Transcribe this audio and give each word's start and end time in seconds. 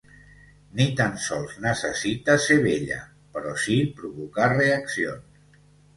Ni 0.77 0.85
tan 1.01 1.19
sols 1.25 1.59
necessita 1.65 2.37
ser 2.45 2.57
bella, 2.65 2.99
però 3.37 3.53
sí 3.67 3.77
provocar 4.01 4.49
reaccions. 4.57 5.61